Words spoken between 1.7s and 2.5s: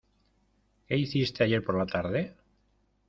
la tarde?